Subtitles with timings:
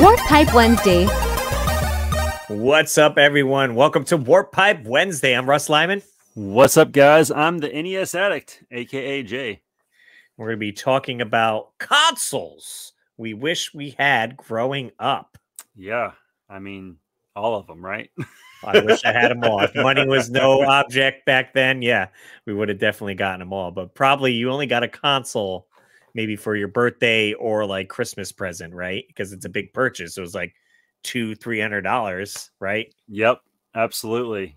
[0.00, 1.06] Warp Pipe Wednesday.
[2.48, 3.76] What's up, everyone?
[3.76, 5.36] Welcome to Warp Pipe Wednesday.
[5.36, 6.02] I'm Russ Lyman.
[6.34, 7.30] What's up, guys?
[7.30, 9.62] I'm the NES addict, aka Jay.
[10.36, 15.38] We're going to be talking about consoles we wish we had growing up.
[15.76, 16.10] Yeah,
[16.50, 16.96] I mean,
[17.36, 18.10] all of them, right?
[18.64, 19.60] I wish I had them all.
[19.60, 22.08] If money was no object back then, yeah,
[22.46, 23.70] we would have definitely gotten them all.
[23.70, 25.68] But probably you only got a console
[26.14, 29.04] maybe for your birthday or like Christmas present, right?
[29.08, 30.14] Because it's a big purchase.
[30.14, 30.54] So it was like
[31.02, 32.92] two, three hundred dollars, right?
[33.08, 33.40] Yep,
[33.74, 34.56] absolutely.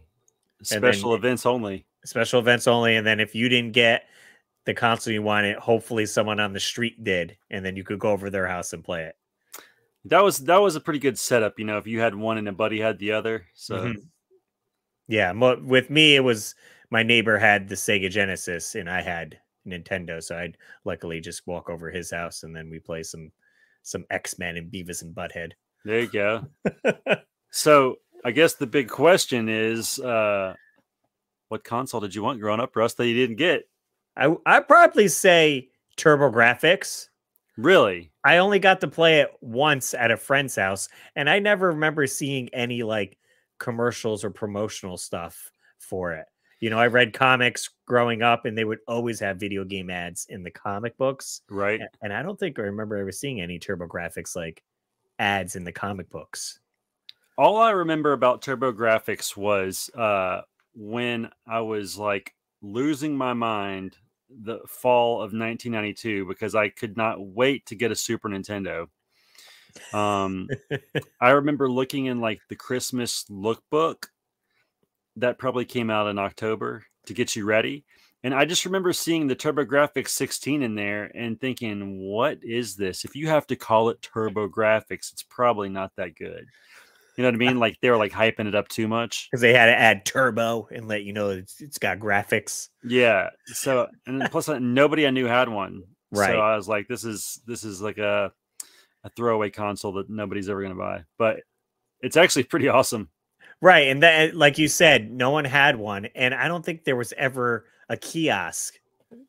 [0.64, 1.86] Special then, events only.
[2.06, 2.96] Special events only.
[2.96, 4.06] And then if you didn't get
[4.66, 8.12] the console you wanted, hopefully someone on the street did, and then you could go
[8.12, 9.16] over their house and play it.
[10.06, 11.78] That was that was a pretty good setup, you know.
[11.78, 14.00] If you had one and a buddy had the other, so mm-hmm.
[15.08, 15.32] yeah.
[15.32, 16.56] With me, it was
[16.90, 20.24] my neighbor had the Sega Genesis, and I had Nintendo.
[20.24, 23.32] So I'd luckily just walk over his house and then we play some
[23.84, 25.54] some X Men and Beavis and Butthead.
[25.86, 26.46] There you go.
[27.52, 30.56] so I guess the big question is, uh,
[31.48, 33.70] what console did you want growing up, Russ, that you didn't get?
[34.16, 37.08] I I probably say TurboGrafx.
[37.58, 38.12] Really?
[38.24, 42.06] I only got to play it once at a friend's house, and I never remember
[42.06, 43.18] seeing any like
[43.58, 46.28] commercials or promotional stuff for it
[46.60, 50.26] you know, I read comics growing up and they would always have video game ads
[50.30, 51.42] in the comic books.
[51.50, 51.82] Right.
[52.02, 54.64] And I don't think I remember ever seeing any TurboGrafx like
[55.20, 56.60] ads in the comic books.
[57.38, 60.42] All I remember about TurboGrafx was uh,
[60.74, 63.96] when I was like losing my mind
[64.30, 68.88] the fall of 1992 because I could not wait to get a Super Nintendo.
[69.94, 70.48] Um,
[71.22, 74.06] I remember looking in like the Christmas lookbook
[75.18, 77.86] that probably came out in October to get you ready.
[78.24, 83.06] And I just remember seeing the TurboGrafx 16 in there and thinking, what is this?
[83.06, 86.46] If you have to call it TurboGrafx, it's probably not that good.
[87.16, 87.60] You know what I mean?
[87.60, 90.68] Like they were like hyping it up too much because they had to add turbo
[90.72, 92.70] and let you know it's, it's got graphics.
[92.84, 93.30] Yeah.
[93.48, 95.84] So and plus uh, nobody I knew had one.
[96.12, 96.32] Right.
[96.32, 98.32] So I was like, this is this is like a
[99.04, 101.06] a throwaway console that nobody's ever gonna buy.
[101.18, 101.38] But
[102.02, 103.10] it's actually pretty awesome.
[103.62, 103.88] Right.
[103.88, 106.06] And that, like you said, no one had one.
[106.16, 108.76] And I don't think there was ever a kiosk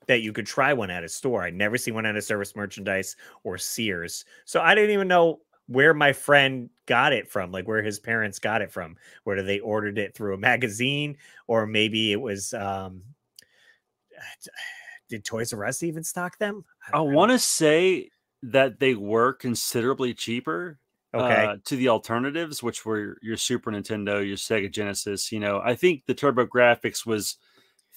[0.07, 1.43] that you could try one at a store.
[1.43, 4.25] I never see one at a service merchandise or Sears.
[4.45, 8.39] So I didn't even know where my friend got it from, like where his parents
[8.39, 8.97] got it from.
[9.25, 11.17] Whether they ordered it through a magazine
[11.47, 13.03] or maybe it was um
[15.09, 16.65] did Toys R Us even stock them?
[16.93, 18.11] I, I want to say
[18.43, 20.79] that they were considerably cheaper
[21.15, 21.47] okay.
[21.47, 25.75] uh, to the alternatives which were your super nintendo your sega genesis you know i
[25.75, 27.37] think the TurboGrafx was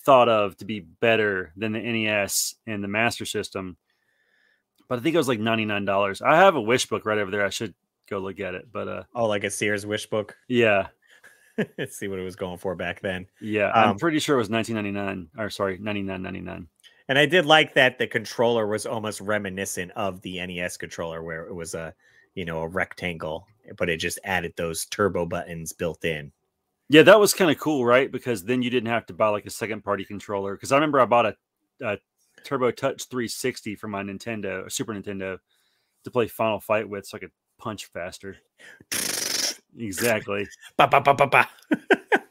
[0.04, 3.78] thought of to be better than the nes and the master system
[4.88, 7.46] but i think it was like $99 i have a wish book right over there.
[7.46, 7.74] I should
[8.10, 10.36] go look at it but uh oh like a sears wish book?
[10.48, 10.88] Yeah.
[11.78, 13.28] Let's see what it was going for back then.
[13.42, 16.68] Yeah um, i'm pretty sure it was 1999 or sorry 99.99
[17.10, 21.46] and i did like that the controller was almost reminiscent of the nes controller where
[21.46, 21.94] it was a
[22.36, 23.48] you know, a rectangle,
[23.78, 26.32] but it just added those turbo buttons built in.
[26.92, 28.12] Yeah, that was kind of cool, right?
[28.12, 30.56] Because then you didn't have to buy like a second party controller.
[30.56, 31.36] Because I remember I bought a,
[31.82, 31.98] a,
[32.44, 35.38] Turbo Touch 360 for my Nintendo, uh, Super Nintendo,
[36.04, 38.36] to play Final Fight with, so I could punch faster.
[39.78, 40.48] exactly.
[40.78, 41.50] Ba, ba, ba, ba, ba.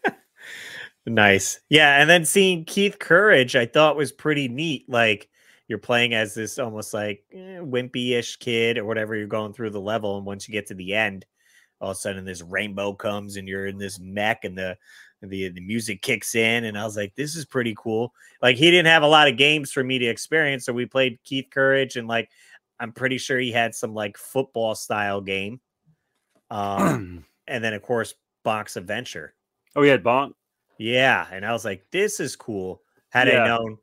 [1.06, 1.60] nice.
[1.70, 4.84] Yeah, and then seeing Keith Courage, I thought was pretty neat.
[4.90, 5.29] Like
[5.70, 9.80] you're playing as this almost like eh, wimpy-ish kid or whatever you're going through the
[9.80, 11.24] level and once you get to the end
[11.80, 14.76] all of a sudden this rainbow comes and you're in this mech and the
[15.22, 18.12] the the music kicks in and I was like this is pretty cool.
[18.42, 21.22] Like he didn't have a lot of games for me to experience so we played
[21.22, 22.28] Keith Courage and like
[22.80, 25.60] I'm pretty sure he had some like football style game
[26.50, 28.14] um and then of course
[28.44, 29.34] Bonk's Adventure.
[29.76, 30.32] Oh he had Bonk
[30.78, 32.82] yeah and I was like this is cool.
[33.10, 33.44] Had yeah.
[33.44, 33.78] I known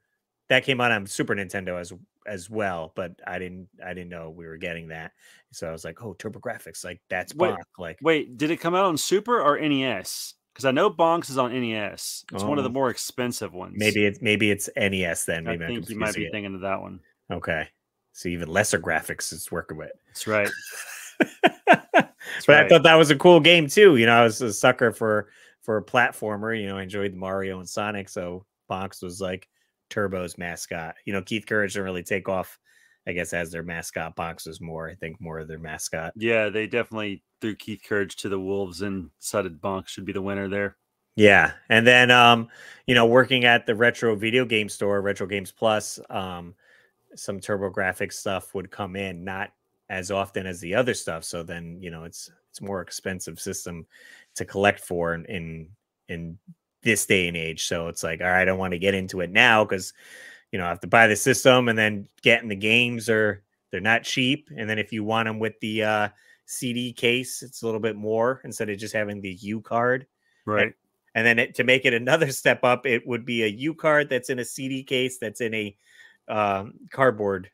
[0.49, 1.93] that came out on Super Nintendo as
[2.25, 5.11] as well, but I didn't I didn't know we were getting that.
[5.51, 7.57] So I was like, oh, TurboGrafx, like that's wait, Bonk.
[7.77, 10.33] Like, wait, did it come out on Super or NES?
[10.53, 12.25] Because I know Bonks is on NES.
[12.33, 12.73] It's oh, one of the oh.
[12.73, 13.75] more expensive ones.
[13.77, 15.43] Maybe it's maybe it's NES then.
[15.43, 16.31] Maybe I think you might be it.
[16.31, 16.99] thinking of that one.
[17.31, 17.67] Okay,
[18.13, 19.91] so even lesser graphics it's working with.
[20.07, 20.49] That's right.
[21.67, 22.65] That's but right.
[22.65, 23.97] I thought that was a cool game too.
[23.97, 25.29] You know, I was a sucker for
[25.61, 26.59] for a platformer.
[26.59, 29.47] You know, I enjoyed Mario and Sonic, so Bonks was like
[29.89, 30.95] Turbo's mascot.
[31.05, 32.59] You know, Keith Courage didn't really take off,
[33.07, 34.15] I guess, as their mascot.
[34.15, 36.13] Boxes more, I think, more of their mascot.
[36.15, 40.21] Yeah, they definitely threw Keith Courage to the wolves and decided Bonk should be the
[40.21, 40.77] winner there.
[41.15, 42.47] Yeah, and then um,
[42.85, 46.53] you know, working at the retro video game store, Retro Games Plus, um,
[47.15, 49.51] some TurboGrafx stuff would come in, not
[49.89, 51.23] as often as the other stuff.
[51.23, 53.85] So then you know it's it's more expensive system
[54.35, 55.69] to collect for in in,
[56.07, 56.37] in
[56.87, 57.67] this day and age.
[57.67, 59.93] So it's like, all right, I don't want to get into it now because
[60.51, 63.81] you know I have to buy the system and then getting the games are they're
[63.81, 64.49] not cheap.
[64.55, 66.09] And then if you want them with the uh,
[66.45, 70.05] CD case, it's a little bit more instead of just having the HuCard.
[70.45, 70.63] Right.
[70.63, 70.73] And,
[71.15, 74.29] and then it, to make it another step up, it would be a HuCard that's
[74.29, 75.75] in a CD case that's in a
[76.29, 77.51] um, cardboard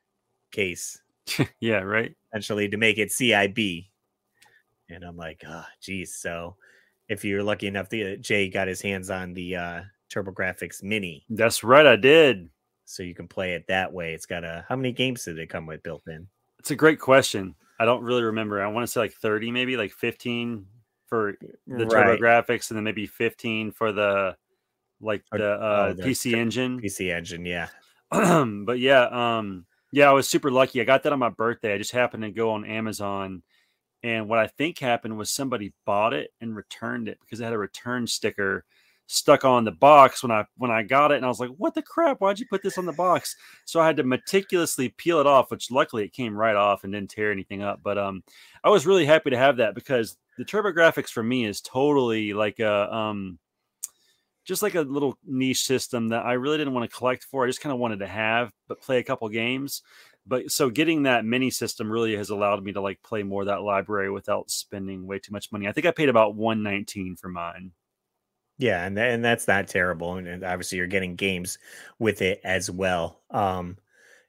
[0.52, 1.02] case.
[1.60, 2.16] yeah, right.
[2.32, 3.88] Essentially to make it CIB.
[4.90, 6.14] And I'm like, oh, geez.
[6.14, 6.58] So
[7.10, 11.26] if you're lucky enough, the Jay got his hands on the uh, TurboGrafx Mini.
[11.30, 12.50] That's right, I did.
[12.86, 14.14] So you can play it that way.
[14.14, 16.28] It's got a how many games did it come with built in?
[16.60, 17.56] It's a great question.
[17.80, 18.62] I don't really remember.
[18.62, 20.66] I want to say like 30, maybe like 15
[21.08, 21.36] for
[21.68, 22.20] the Right.
[22.20, 24.36] TurboGrafx, and then maybe 15 for the
[25.02, 26.82] like the uh, oh, the PC tur- engine.
[26.82, 27.68] PC engine, yeah.
[28.12, 29.08] but yeah,
[29.38, 30.82] um, yeah, I was super lucky.
[30.82, 31.74] I got that on my birthday.
[31.74, 33.44] I just happened to go on Amazon,
[34.04, 37.54] and what I think happened was somebody bought it and returned it because it had
[37.54, 38.66] a return sticker
[39.08, 41.74] stuck on the box when I when I got it, and I was like, "What
[41.74, 42.20] the crap?
[42.20, 43.36] Why'd you put this on the box?"
[43.66, 46.94] So I had to meticulously peel it off, which luckily it came right off and
[46.94, 47.82] didn't tear anything up.
[47.84, 48.24] But um,
[48.64, 52.60] I was really happy to have that because the TurboGrafx for me is totally like
[52.60, 53.40] a um
[54.46, 57.46] just like a little niche system that I really didn't want to collect for.
[57.46, 59.84] I just kind of wanted to have, but play a couple games.
[60.26, 63.48] But so getting that mini system really has allowed me to like play more of
[63.48, 65.68] that library without spending way too much money.
[65.68, 67.72] I think I paid about 119 for mine.
[68.58, 70.16] Yeah, and and that's not terrible.
[70.16, 71.58] And obviously, you're getting games
[72.00, 73.22] with it as well.
[73.32, 73.78] Um,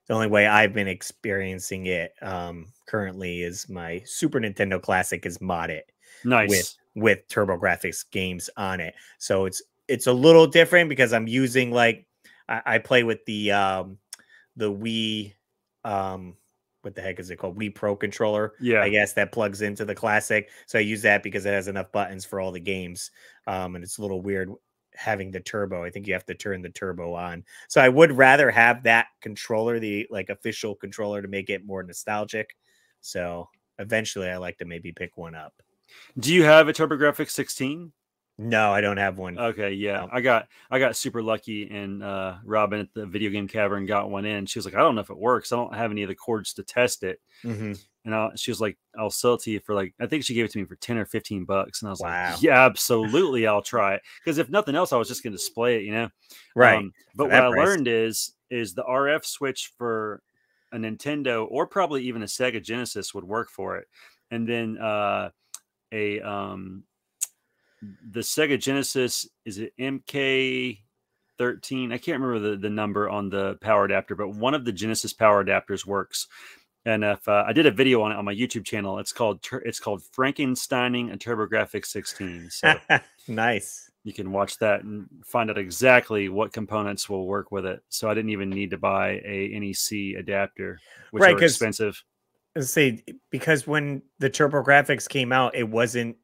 [0.07, 5.39] the only way I've been experiencing it um, currently is my Super Nintendo Classic is
[5.39, 5.83] modded
[6.25, 6.49] Nice.
[6.49, 8.95] with with TurboGrafx games on it.
[9.19, 12.07] So it's it's a little different because I'm using like
[12.49, 13.99] I, I play with the um,
[14.57, 15.35] the Wii
[15.85, 16.37] um,
[16.83, 18.53] what the heck is it called Wii Pro controller.
[18.61, 18.83] yeah.
[18.83, 20.51] I guess that plugs into the classic.
[20.67, 23.11] So I use that because it has enough buttons for all the games.
[23.47, 24.51] Um, and it's a little weird
[24.95, 25.83] having the turbo.
[25.83, 27.45] I think you have to turn the turbo on.
[27.69, 31.83] So I would rather have that controller, the like official controller, to make it more
[31.83, 32.55] nostalgic.
[33.01, 33.49] So
[33.79, 35.55] eventually, I like to maybe pick one up.
[36.19, 37.93] Do you have a TurboGrafx 16?
[38.37, 39.39] No, I don't have one.
[39.39, 40.03] Okay, yeah.
[40.03, 43.87] Um, I got I got super lucky and uh Robin at the video game cavern
[43.87, 44.47] got one in.
[44.47, 45.53] She was like, I don't know if it works.
[45.53, 47.21] I don't have any of the cords to test it.
[47.45, 47.81] Mhm.
[48.05, 50.35] And I, she was like, I'll sell it to you for like, I think she
[50.35, 51.81] gave it to me for 10 or 15 bucks.
[51.81, 52.33] And I was Wow.
[52.33, 53.47] like, yeah, absolutely.
[53.47, 54.03] I'll try it.
[54.23, 56.11] Because if nothing else, I was just going to display it, you know?
[56.55, 56.77] Right.
[56.81, 60.23] Um, but what that I learned is, is the RF switch for
[60.71, 63.89] a Nintendo or probably even a Sega Genesis would work for it.
[64.31, 65.31] And then uh,
[65.91, 66.85] a, um,
[68.11, 70.81] the Sega Genesis, is it MK
[71.39, 71.93] 13?
[71.93, 75.13] I can't remember the, the number on the power adapter, but one of the Genesis
[75.13, 76.29] power adapters works.
[76.87, 79.45] And if uh, I did a video on it on my YouTube channel, it's called
[79.65, 82.51] it's called Frankensteining a TurboGrafx 16.
[82.51, 82.75] So
[83.29, 83.91] nice.
[84.05, 87.83] you can watch that and find out exactly what components will work with it.
[87.89, 90.79] So I didn't even need to buy a NEC adapter,
[91.11, 92.03] which Right, are expensive.
[92.55, 96.17] Let's say because when the TurboGrafx came out, it wasn't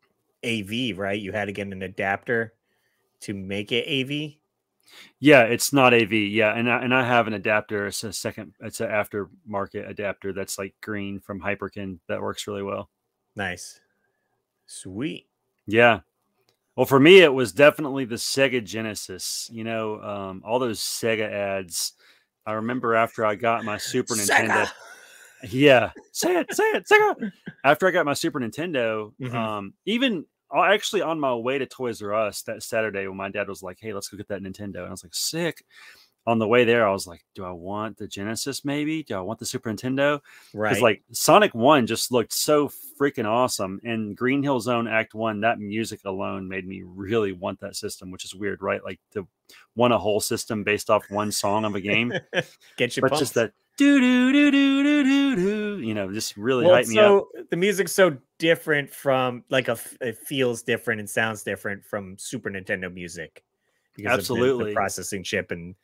[0.45, 1.21] AV, right?
[1.21, 2.55] You had to get an adapter
[3.23, 4.35] to make it AV.
[5.21, 6.13] Yeah, it's not AV.
[6.13, 7.87] Yeah, and I, and I have an adapter.
[7.87, 8.55] It's a second.
[8.61, 12.91] It's an aftermarket adapter that's like green from Hyperkin that works really well.
[13.37, 13.81] Nice.
[14.67, 15.27] Sweet.
[15.67, 16.01] Yeah.
[16.77, 19.49] Well, for me, it was definitely the Sega Genesis.
[19.53, 21.93] You know, um, all those Sega ads.
[22.47, 24.65] I remember after I got my Super Nintendo.
[24.67, 24.71] Sega!
[25.49, 27.31] Yeah, say it, say it, Sega.
[27.65, 29.35] After I got my Super Nintendo, Mhm.
[29.35, 33.49] um, even actually on my way to Toys R Us that Saturday, when my dad
[33.49, 35.65] was like, "Hey, let's go get that Nintendo," and I was like, "Sick."
[36.27, 38.63] On the way there, I was like, "Do I want the Genesis?
[38.63, 39.03] Maybe?
[39.03, 40.21] Do I want the Super Nintendo?"
[40.53, 40.69] Right.
[40.69, 45.41] Because like Sonic One just looked so freaking awesome, and Green Hill Zone Act One,
[45.41, 48.85] that music alone made me really want that system, which is weird, right?
[48.85, 49.27] Like to
[49.77, 52.13] want a whole system based off one song of a game,
[52.77, 53.21] Get you but pumped.
[53.21, 56.87] just that do do do do do do do, you know, just really well, hype
[56.87, 57.25] me up.
[57.51, 62.51] the music's so different from like a it feels different and sounds different from Super
[62.51, 63.43] Nintendo music
[63.97, 64.75] because of the- the, Absolutely.
[64.75, 65.75] processing chip and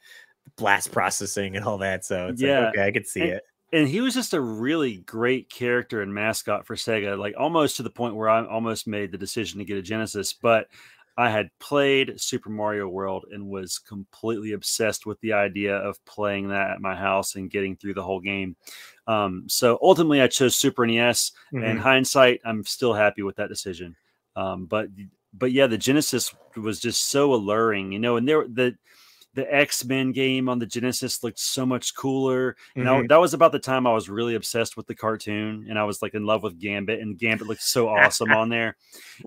[0.56, 2.04] blast processing and all that.
[2.04, 2.60] So it's Yeah.
[2.66, 3.42] like okay, I could see And- it.
[3.72, 7.82] and he was just a really great character and mascot for Sega, like almost to
[7.82, 10.32] the point where I almost made the decision to get a Genesis.
[10.32, 10.68] But
[11.16, 16.48] I had played Super Mario World and was completely obsessed with the idea of playing
[16.48, 18.56] that at my house and getting through the whole game.
[19.06, 21.32] Um, so ultimately, I chose Super NES.
[21.52, 21.80] In Mhm.
[21.80, 23.96] hindsight, I'm still happy with that decision.
[24.34, 24.88] Um, but
[25.32, 28.76] but yeah, the Genesis was just so alluring, you know, and there the
[29.36, 32.56] the X Men game on the Genesis looked so much cooler.
[32.74, 35.78] And I- that was about the time I was really obsessed with the cartoon, and
[35.78, 38.76] I was like in love with Gambit, and Gambit looked so awesome on there.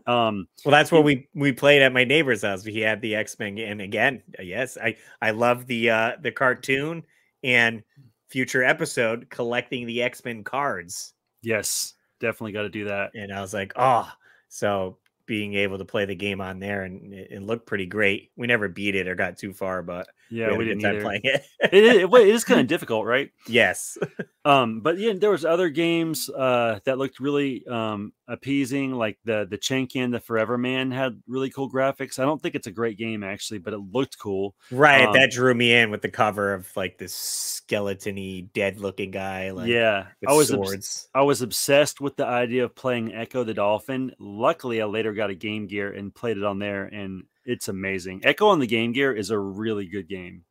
[0.05, 2.63] Um, Well, that's what we we played at my neighbor's house.
[2.65, 7.03] He had the X Men, and again, yes, I I love the uh the cartoon
[7.43, 7.83] and
[8.27, 13.11] future episode collecting the X Men cards, yes, definitely got to do that.
[13.15, 14.11] and I was like, oh,
[14.49, 14.97] so
[15.29, 18.31] being able to play the game on there and it, looked pretty great.
[18.35, 21.03] We never beat it or got too far, but Yeah, we good didn't time either.
[21.03, 21.45] playing it.
[21.71, 23.31] it, is, it is kind of difficult, right?
[23.47, 23.97] yes,
[24.45, 29.45] Um, but yeah, there was other games uh, that looked really um, appeasing, like the
[29.49, 32.19] the Chakan, the Forever Man had really cool graphics.
[32.19, 34.55] I don't think it's a great game actually, but it looked cool.
[34.71, 35.05] right.
[35.05, 39.51] Um, that drew me in with the cover of like this skeletony, dead looking guy.
[39.51, 41.09] Like, yeah, I was obs- swords.
[41.13, 44.13] I was obsessed with the idea of playing Ecco the Dolphin.
[44.19, 48.21] Luckily, I later got a Game Gear and played it on there, and it's amazing.
[48.23, 50.43] Ecco on the Game Gear is a really good game.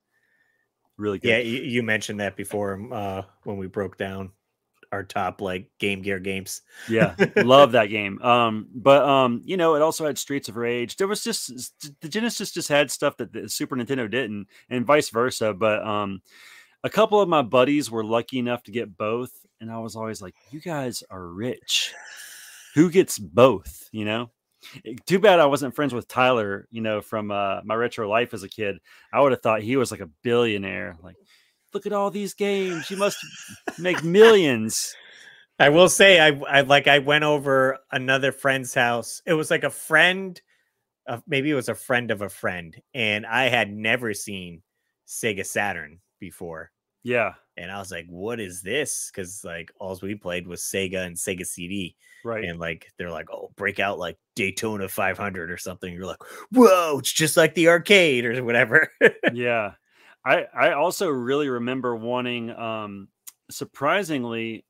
[0.97, 1.29] Really good.
[1.29, 4.33] Yeah, you, mentioned that before um, uh, when we broke down
[4.91, 6.63] our top like Game Gear games.
[6.89, 10.97] yeah love that game um but um you know it also had streets of rage
[10.97, 15.11] there was just the genesis just had stuff that the super nintendo didn't and vice
[15.11, 16.23] versa but um
[16.85, 20.23] a couple of my buddies were lucky enough to get both and i was always
[20.23, 21.93] like you guys are rich
[22.75, 24.31] who gets both you know
[25.07, 28.43] too bad i wasn't friends with tyler you know from uh, my retro life as
[28.43, 28.79] a kid
[29.13, 31.17] i would have thought he was like a billionaire like
[31.73, 33.19] look at all these games you must
[33.79, 34.95] make millions
[35.59, 39.23] I will say, I, I like I went over another friend's house.
[39.27, 40.41] It was like a friend
[41.07, 44.63] of maybe it was a friend of a friend, and I had never seen
[45.07, 46.71] Sega Saturn before.
[47.09, 49.11] Yeah And I was like, what is this?
[49.11, 51.97] Because like all we played was Sega and Sega CD.
[52.25, 55.93] right And like they're like, oh, break out like Daytona 500 or something.
[55.93, 56.23] You're like,
[56.53, 58.93] whoa, it's just like the arcade or whatever.
[59.33, 59.73] yeah
[60.25, 63.09] i i also really remember wanting um
[63.51, 64.65] surprisingly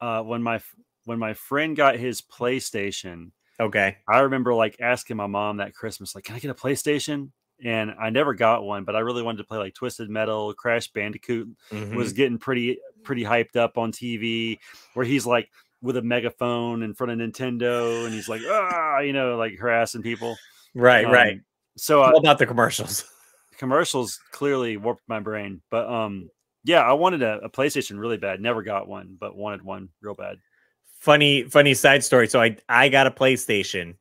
[0.00, 0.60] uh when my
[1.04, 3.30] when my friend got his playstation
[3.60, 3.96] okay.
[4.08, 7.30] i remember like asking my mom that christmas like can i get a playstation
[7.64, 10.88] and i never got one but i really wanted to play like twisted metal crash
[10.88, 11.48] bandicoot
[11.94, 12.16] was Mhm.
[12.16, 14.58] getting pretty pretty hyped up on tv
[14.94, 15.48] where he's like
[15.80, 20.02] with a megaphone in front of nintendo and he's like ah you know like harassing
[20.02, 20.36] people
[20.74, 21.34] right, right.
[21.34, 21.44] Um,
[21.76, 23.04] so uh, about the commercials.
[23.58, 25.60] commercials clearly warped my brain.
[25.70, 26.28] But um,
[26.64, 28.40] yeah, I wanted a, a PlayStation really bad.
[28.40, 30.38] Never got one, but wanted one real bad.
[30.98, 33.94] funny funny side story so i i got a playstation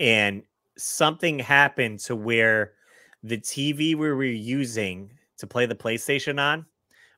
[0.00, 0.42] and
[0.78, 2.72] something happened to where
[3.22, 6.66] the tv we were using to play the playstation on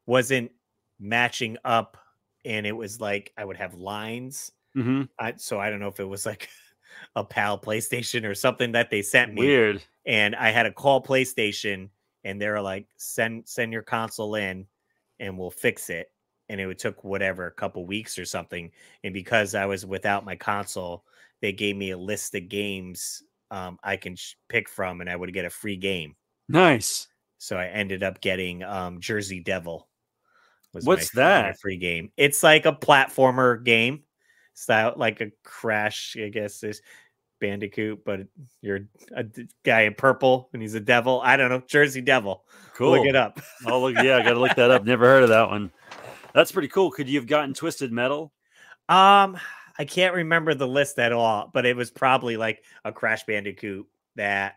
[0.07, 0.51] wasn't
[0.99, 1.97] matching up
[2.45, 6.01] and it was like i would have lines hmm I, so i don't know if
[6.01, 6.49] it was like
[7.17, 9.83] a pal playstation or something that they sent me Weird.
[10.07, 11.91] and I had to call PlayStation,
[12.25, 14.67] and they were like, "Send send your console in,
[15.19, 16.13] and we'll fix it."
[16.49, 18.71] And it would took whatever a couple weeks or something.
[19.05, 21.05] And because I was without my console,
[21.41, 25.15] they gave me a list of games um, I can sh- pick from, and I
[25.15, 26.17] would get a free game.
[26.49, 27.07] Nice.
[27.39, 29.89] So I ended up getting um, Jersey Devil.
[30.73, 31.61] What's my, my that?
[31.61, 32.11] free game?
[32.17, 34.05] It's like a platformer game,
[34.55, 36.63] style like a Crash, I guess.
[36.63, 36.81] Is
[37.41, 38.21] Bandicoot, but
[38.63, 41.21] you're a d- guy in purple and he's a devil.
[41.23, 42.45] I don't know, Jersey Devil.
[42.75, 42.93] Cool.
[42.93, 43.41] Look it up.
[43.67, 43.97] Oh, look.
[43.97, 44.85] Yeah, I got to look that up.
[44.85, 45.71] Never heard of that one.
[46.35, 46.91] That's pretty cool.
[46.91, 48.33] Could you have gotten Twisted Metal?
[48.89, 49.37] Um,
[49.79, 53.87] I can't remember the list at all, but it was probably like a Crash Bandicoot
[54.17, 54.57] that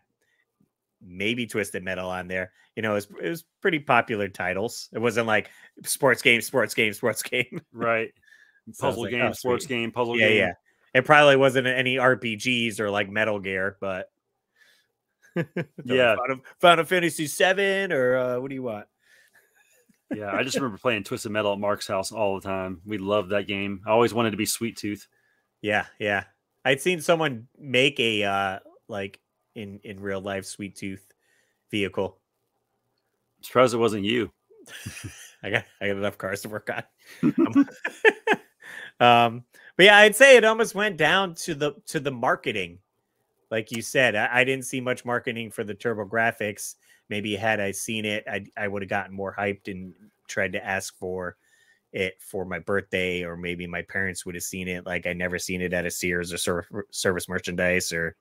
[1.01, 2.51] maybe Twisted Metal on there.
[2.75, 4.89] You know, it was, it was pretty popular titles.
[4.93, 5.49] It wasn't like
[5.83, 7.61] sports game, sports game, sports game.
[7.71, 8.11] Right.
[8.79, 9.75] Puzzle like, game, oh, sports sweet.
[9.75, 10.37] game, puzzle Yeah, game.
[10.37, 10.53] yeah.
[10.93, 14.09] It probably wasn't any RPGs or like Metal Gear, but
[15.85, 16.15] Yeah.
[16.15, 18.87] Final, Final Fantasy Seven or uh, what do you want?
[20.13, 20.31] Yeah.
[20.31, 22.81] I just remember playing Twisted Metal at Mark's house all the time.
[22.85, 23.81] We loved that game.
[23.85, 25.07] I always wanted to be Sweet Tooth.
[25.61, 26.25] Yeah, yeah.
[26.63, 29.19] I'd seen someone make a uh like
[29.55, 31.05] in in real life Sweet Tooth
[31.71, 32.17] vehicle.
[33.37, 34.31] I'm surprised it wasn't you.
[35.43, 36.83] I got I got enough cars to work on.
[37.23, 37.69] Um,
[38.99, 39.43] um,
[39.77, 42.79] but yeah, I'd say it almost went down to the to the marketing.
[43.51, 46.75] Like you said, I, I didn't see much marketing for the TurboGrafx.
[47.09, 49.93] Maybe had I seen it, I I would have gotten more hyped and
[50.27, 51.37] tried to ask for
[51.93, 54.85] it for my birthday, or maybe my parents would have seen it.
[54.85, 58.15] Like I never seen it at a Sears or Ser- Service Merchandise or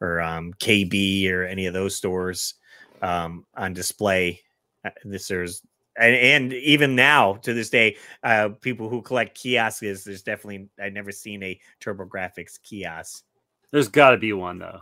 [0.00, 2.54] or um, KB or any of those stores
[3.02, 4.40] um, on display.
[4.84, 5.62] Uh, This there's
[5.96, 10.92] and, and even now to this day, uh, people who collect kiosks, there's definitely I've
[10.92, 13.24] never seen a TurboGrafx kiosk.
[13.70, 14.80] There's got to be one though.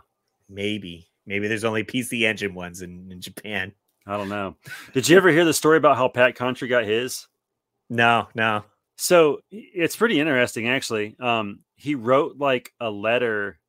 [0.49, 3.73] Maybe, maybe there's only PC Engine ones in, in Japan.
[4.05, 4.57] I don't know.
[4.93, 7.27] Did you ever hear the story about how Pat Contri got his?
[7.89, 8.63] No, no.
[8.97, 11.15] So it's pretty interesting, actually.
[11.19, 13.59] Um, he wrote like a letter.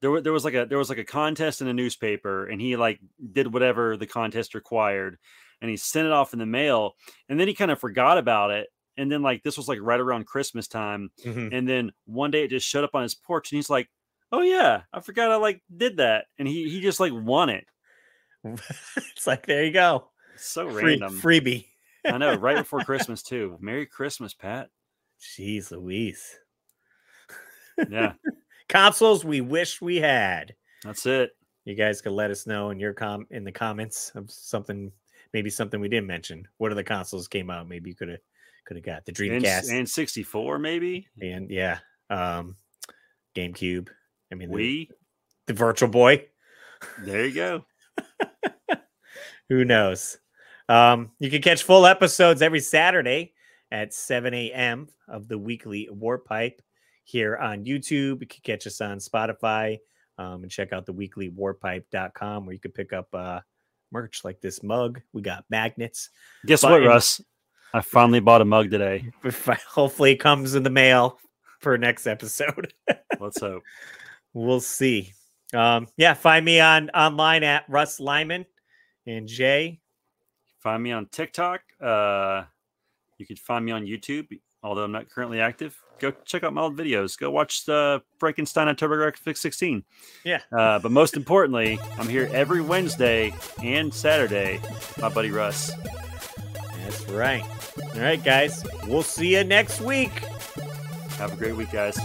[0.00, 2.60] There, was there was like a there was like a contest in a newspaper, and
[2.60, 3.00] he like
[3.32, 5.18] did whatever the contest required,
[5.60, 6.94] and he sent it off in the mail,
[7.28, 8.68] and then he kind of forgot about it.
[8.96, 11.50] And then like this was like right around Christmas time, Mhm.
[11.52, 13.88] and then one day it just showed up on his porch, and he's like,
[14.32, 17.66] "Oh yeah, I forgot I like did that," and he he just like won it.
[18.44, 20.08] it's like there you go.
[20.34, 21.20] It's so Free, random.
[21.20, 21.66] freebie.
[22.06, 23.58] I know, right before Christmas too.
[23.60, 24.70] Merry Christmas, Pat.
[25.20, 26.38] Jeez Louise.
[27.90, 28.14] Yeah,
[28.68, 30.54] Consoles we wish we had.
[30.84, 31.30] that's it.
[31.64, 34.90] You guys could let us know in your com in the comments of something,
[35.34, 36.46] maybe something we didn't mention.
[36.58, 37.68] What are the consoles came out?
[37.68, 38.20] Maybe you could have
[38.64, 41.06] could have got the And, Dreamcast and 64 maybe.
[41.20, 42.56] and, yeah, um,
[43.34, 43.88] GameCube.
[44.32, 44.90] I mean, We
[45.46, 46.26] the Virtual Boy.
[46.98, 47.64] there you go.
[49.48, 50.18] Who knows?
[50.68, 53.32] Um, you can catch full episodes every Saturday
[53.72, 54.88] at 7 a.m.
[55.08, 56.62] of the weekly Warp Pipe
[57.04, 58.20] here on YouTube.
[58.20, 59.78] You can catch us on Spotify
[60.18, 63.40] um, and check out the weekly warppipe.com where you can pick up uh,
[63.90, 65.00] merch like this mug.
[65.12, 66.10] We got magnets.
[66.46, 67.20] Guess what, Russ?
[67.72, 69.10] I finally bought a mug today.
[69.68, 71.18] Hopefully, it comes in the mail
[71.60, 72.72] for next episode.
[73.20, 73.62] Let's hope.
[74.34, 75.12] We'll see.
[75.54, 78.46] Um, yeah, find me on online at Russ Lyman
[79.06, 79.80] and Jay.
[80.60, 81.60] Find me on TikTok.
[81.82, 82.44] Uh,
[83.18, 84.26] you could find me on YouTube,
[84.62, 85.76] although I'm not currently active.
[85.98, 87.18] Go check out my old videos.
[87.18, 89.84] Go watch the Frankenstein on TurboGrafx 16.
[90.24, 90.40] Yeah.
[90.50, 94.60] Uh, but most importantly, I'm here every Wednesday and Saturday.
[94.98, 95.72] My buddy Russ.
[96.74, 97.44] That's right.
[97.94, 98.64] All right, guys.
[98.86, 100.12] We'll see you next week.
[101.18, 101.98] Have a great week, guys.